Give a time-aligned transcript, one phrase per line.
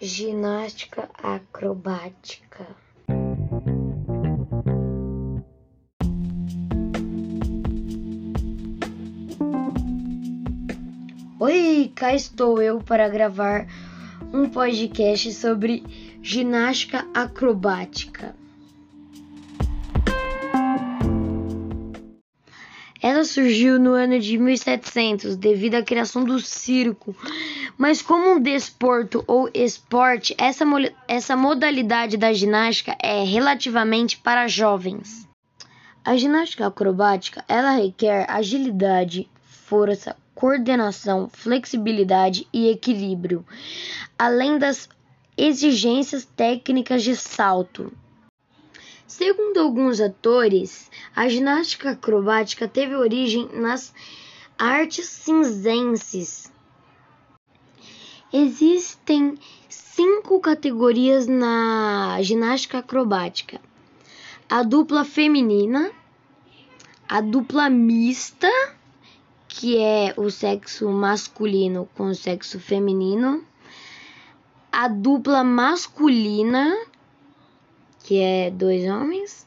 [0.00, 2.66] ginástica acrobática.
[11.38, 13.66] Oi, cá estou eu para gravar
[14.32, 15.82] um podcast sobre
[16.22, 18.34] ginástica acrobática.
[23.02, 27.16] Ela surgiu no ano de 1700 devido à criação do circo,
[27.76, 30.64] mas como um desporto ou esporte, essa,
[31.08, 35.28] essa modalidade da ginástica é relativamente para jovens.
[36.04, 43.46] A ginástica acrobática ela requer agilidade, força, coordenação, flexibilidade e equilíbrio,
[44.18, 44.88] além das
[45.36, 47.92] exigências técnicas de salto.
[49.06, 53.94] Segundo alguns atores, a ginástica acrobática teve origem nas
[54.58, 56.51] artes cinzenses.
[58.32, 59.36] Existem
[59.68, 63.60] cinco categorias na ginástica acrobática:
[64.48, 65.92] a dupla feminina,
[67.06, 68.50] a dupla mista,
[69.46, 73.44] que é o sexo masculino com o sexo feminino,
[74.72, 76.74] a dupla masculina,
[78.02, 79.46] que é dois homens,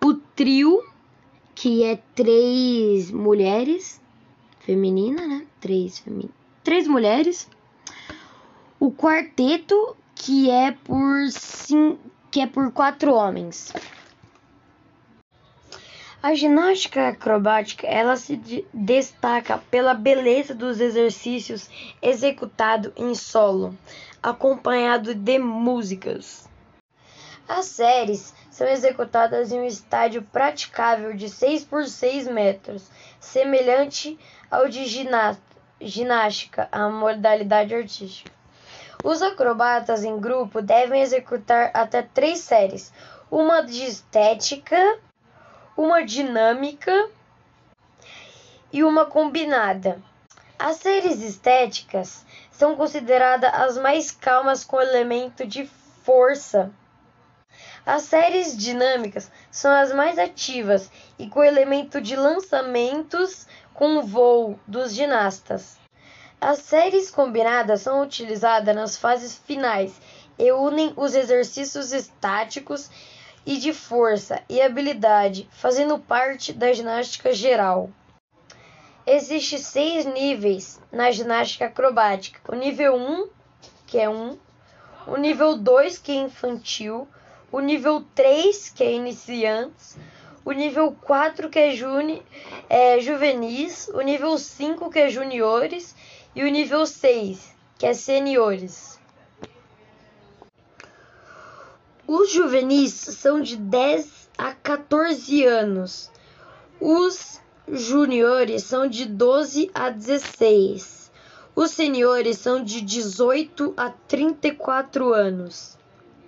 [0.00, 0.80] o trio,
[1.56, 4.00] que é três mulheres,
[4.60, 5.44] feminina, né?
[5.60, 6.30] Três, femi
[6.62, 7.48] três mulheres,
[8.86, 11.98] o quarteto, que é por cinco,
[12.30, 13.72] que é por quatro homens.
[16.22, 18.36] A ginástica acrobática ela se
[18.72, 21.68] destaca pela beleza dos exercícios
[22.00, 23.76] executados em solo,
[24.22, 26.48] acompanhado de músicas.
[27.48, 34.16] As séries são executadas em um estádio praticável de 6 por 6 metros, semelhante
[34.48, 34.84] ao de
[35.80, 38.35] ginástica, a modalidade artística.
[39.06, 42.92] Os acrobatas em grupo devem executar até três séries,
[43.30, 44.98] uma de estética,
[45.76, 47.08] uma dinâmica
[48.72, 50.02] e uma combinada.
[50.58, 55.70] As séries estéticas são consideradas as mais calmas com elemento de
[56.02, 56.72] força.
[57.86, 64.92] As séries dinâmicas são as mais ativas e com elemento de lançamentos com voo dos
[64.92, 65.85] ginastas.
[66.46, 70.00] As séries combinadas são utilizadas nas fases finais
[70.38, 72.88] e unem os exercícios estáticos
[73.44, 77.90] e de força e habilidade, fazendo parte da ginástica geral.
[79.04, 82.38] Existem seis níveis na ginástica acrobática.
[82.46, 83.28] O nível 1,
[83.84, 84.38] que é 1,
[85.08, 87.08] o nível 2, que é infantil,
[87.50, 89.98] o nível 3, que é iniciantes,
[90.44, 92.22] o nível 4, que é, juni,
[92.70, 95.92] é juvenis, o nível 5, que é juniores,
[96.36, 99.00] e o nível 6, que é seniores.
[102.06, 106.10] Os juvenis são de 10 a 14 anos.
[106.78, 111.10] Os juniores são de 12 a 16.
[111.54, 115.78] Os seniores são de 18 a 34 anos.